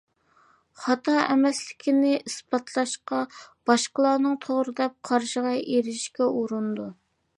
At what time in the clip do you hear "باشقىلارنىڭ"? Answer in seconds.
3.71-4.35